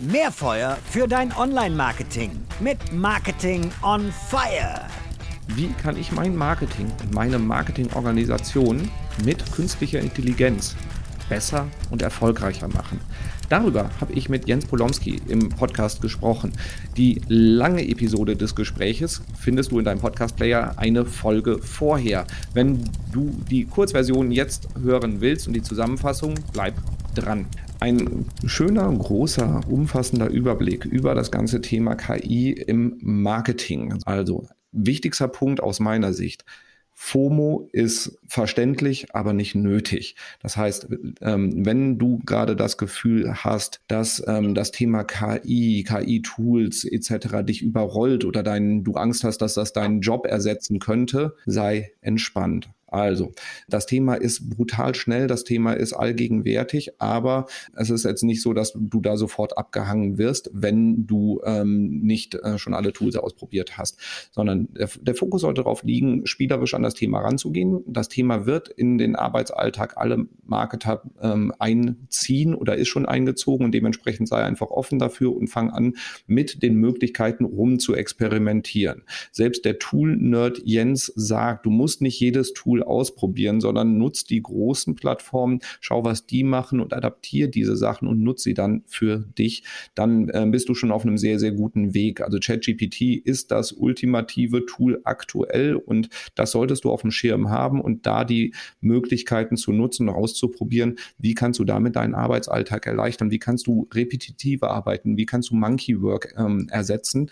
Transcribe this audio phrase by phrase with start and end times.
[0.00, 4.86] Mehr Feuer für dein Online-Marketing mit Marketing on Fire.
[5.48, 8.90] Wie kann ich mein Marketing und meine Marketingorganisation
[9.26, 10.74] mit künstlicher Intelligenz
[11.28, 12.98] besser und erfolgreicher machen?
[13.50, 16.52] Darüber habe ich mit Jens Polomski im Podcast gesprochen.
[16.96, 22.26] Die lange Episode des Gespräches findest du in deinem Podcast-Player eine Folge vorher.
[22.54, 26.74] Wenn du die Kurzversion jetzt hören willst und die Zusammenfassung, bleib
[27.14, 27.44] dran.
[27.80, 33.98] Ein schöner, großer, umfassender Überblick über das ganze Thema KI im Marketing.
[34.04, 36.44] Also wichtigster Punkt aus meiner Sicht.
[36.92, 40.16] FOMO ist verständlich, aber nicht nötig.
[40.42, 40.88] Das heißt,
[41.22, 47.42] ähm, wenn du gerade das Gefühl hast, dass ähm, das Thema KI, KI-Tools etc.
[47.42, 52.68] dich überrollt oder dein, du Angst hast, dass das deinen Job ersetzen könnte, sei entspannt.
[52.92, 53.32] Also,
[53.68, 58.52] das Thema ist brutal schnell, das Thema ist allgegenwärtig, aber es ist jetzt nicht so,
[58.52, 63.78] dass du da sofort abgehangen wirst, wenn du ähm, nicht äh, schon alle Tools ausprobiert
[63.78, 63.98] hast,
[64.32, 67.82] sondern der, der Fokus sollte darauf liegen, spielerisch an das Thema ranzugehen.
[67.86, 73.72] Das Thema wird in den Arbeitsalltag alle Marketer ähm, einziehen oder ist schon eingezogen und
[73.72, 75.94] dementsprechend sei einfach offen dafür und fang an,
[76.26, 79.02] mit den Möglichkeiten rum zu experimentieren.
[79.32, 84.42] Selbst der Tool-Nerd Jens sagt, du musst nicht jedes Tool Tool ausprobieren, sondern nutz die
[84.42, 89.18] großen Plattformen, schau, was die machen und adaptiere diese Sachen und nutze sie dann für
[89.38, 89.62] dich.
[89.94, 92.20] Dann äh, bist du schon auf einem sehr, sehr guten Weg.
[92.20, 97.80] Also ChatGPT ist das ultimative Tool aktuell und das solltest du auf dem Schirm haben
[97.80, 103.30] und da die Möglichkeiten zu nutzen und auszuprobieren, wie kannst du damit deinen Arbeitsalltag erleichtern,
[103.30, 107.30] wie kannst du repetitive arbeiten, wie kannst du Monkey Work ähm, ersetzen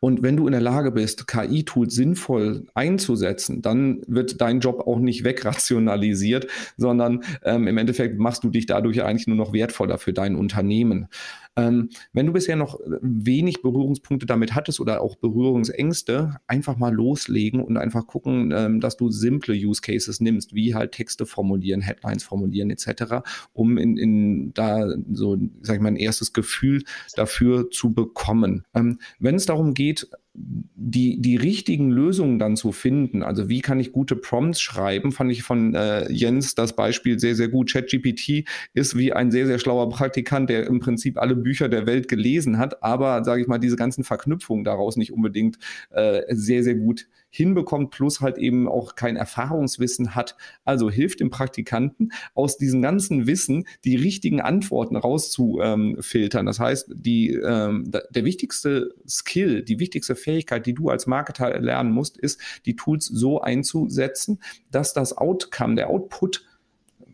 [0.00, 4.98] und wenn du in der Lage bist, KI-Tools sinnvoll einzusetzen, dann wird dein Job auch
[4.98, 10.12] nicht wegrationalisiert, sondern ähm, im Endeffekt machst du dich dadurch eigentlich nur noch wertvoller für
[10.12, 11.08] dein Unternehmen.
[11.56, 17.62] Ähm, wenn du bisher noch wenig Berührungspunkte damit hattest oder auch Berührungsängste, einfach mal loslegen
[17.62, 22.24] und einfach gucken, ähm, dass du simple Use Cases nimmst, wie halt Texte formulieren, Headlines
[22.24, 23.22] formulieren etc.,
[23.52, 26.84] um in, in da so, sag ich mal, ein erstes Gefühl
[27.14, 28.64] dafür zu bekommen.
[28.74, 33.80] Ähm, wenn es darum geht, die, die richtigen Lösungen dann zu finden, also wie kann
[33.80, 37.70] ich gute Prompts schreiben, fand ich von äh, Jens das Beispiel sehr, sehr gut.
[37.70, 42.08] ChatGPT ist wie ein sehr, sehr schlauer Praktikant, der im Prinzip alle Bücher der Welt
[42.08, 45.58] gelesen hat, aber, sage ich mal, diese ganzen Verknüpfungen daraus nicht unbedingt
[45.90, 50.36] äh, sehr, sehr gut hinbekommt, plus halt eben auch kein Erfahrungswissen hat.
[50.64, 56.44] Also hilft dem Praktikanten aus diesem ganzen Wissen die richtigen Antworten rauszufiltern.
[56.44, 61.90] Das heißt, die, ähm, der wichtigste Skill, die wichtigste Fähigkeit, die du als Marketer lernen
[61.90, 64.38] musst, ist, die Tools so einzusetzen,
[64.70, 66.44] dass das Outcome, der Output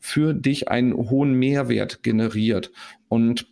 [0.01, 2.73] für dich einen hohen Mehrwert generiert.
[3.09, 3.47] Und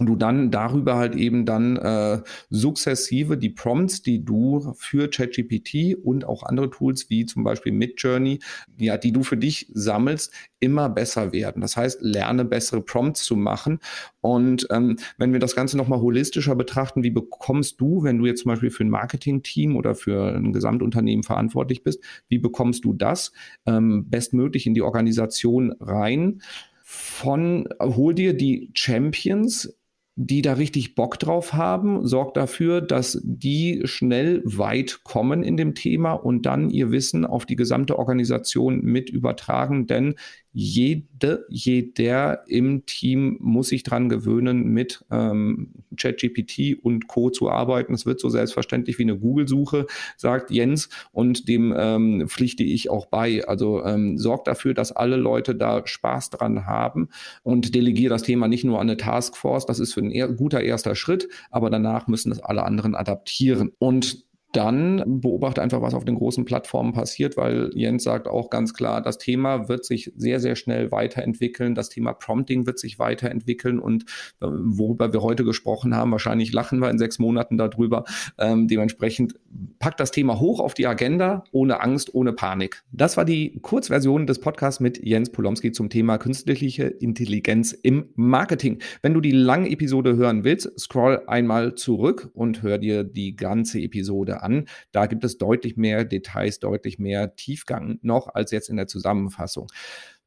[0.00, 5.96] und du dann darüber halt eben dann äh, sukzessive die Prompts, die du für ChatGPT
[6.02, 8.38] und auch andere Tools wie zum Beispiel Midjourney,
[8.78, 11.60] ja, die du für dich sammelst, immer besser werden.
[11.60, 13.80] Das heißt, lerne bessere Prompts zu machen.
[14.20, 18.42] Und ähm, wenn wir das Ganze nochmal holistischer betrachten, wie bekommst du, wenn du jetzt
[18.42, 23.32] zum Beispiel für ein Marketing-Team oder für ein Gesamtunternehmen verantwortlich bist, wie bekommst du das
[23.66, 26.40] ähm, bestmöglich in die Organisation rein?
[26.84, 29.74] Von hol dir die Champions
[30.14, 35.74] die da richtig Bock drauf haben, sorgt dafür, dass die schnell weit kommen in dem
[35.74, 39.86] Thema und dann ihr Wissen auf die gesamte Organisation mit übertragen.
[39.86, 40.14] Denn
[40.52, 47.30] jede, jeder im Team muss sich dran gewöhnen, mit ähm, ChatGPT und Co.
[47.30, 47.94] zu arbeiten.
[47.94, 49.86] Es wird so selbstverständlich wie eine Google-Suche,
[50.16, 53.46] sagt Jens, und dem ähm, pflichte ich auch bei.
[53.46, 57.08] Also ähm, sorgt dafür, dass alle Leute da Spaß dran haben
[57.42, 59.64] und delegiere das Thema nicht nur an eine Taskforce.
[59.64, 63.72] Das ist für ein guter erster Schritt, aber danach müssen das alle anderen adaptieren.
[63.78, 68.74] Und dann beobachte einfach, was auf den großen Plattformen passiert, weil Jens sagt auch ganz
[68.74, 71.74] klar, das Thema wird sich sehr, sehr schnell weiterentwickeln.
[71.74, 74.04] Das Thema Prompting wird sich weiterentwickeln und
[74.40, 78.04] äh, worüber wir heute gesprochen haben, wahrscheinlich lachen wir in sechs Monaten darüber.
[78.38, 79.36] Ähm, dementsprechend
[79.78, 82.82] packt das Thema hoch auf die Agenda, ohne Angst, ohne Panik.
[82.92, 88.80] Das war die Kurzversion des Podcasts mit Jens Polomski zum Thema künstliche Intelligenz im Marketing.
[89.02, 93.80] Wenn du die lange Episode hören willst, scroll einmal zurück und hör dir die ganze
[93.80, 94.66] Episode an.
[94.92, 99.68] Da gibt es deutlich mehr Details, deutlich mehr Tiefgang noch als jetzt in der Zusammenfassung.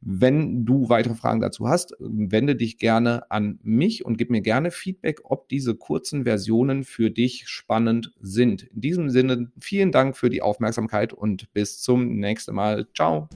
[0.07, 4.69] Wenn du weitere Fragen dazu hast, wende dich gerne an mich und gib mir gerne
[4.69, 8.63] Feedback, ob diese kurzen Versionen für dich spannend sind.
[8.63, 12.87] In diesem Sinne, vielen Dank für die Aufmerksamkeit und bis zum nächsten Mal.
[12.93, 13.29] Ciao.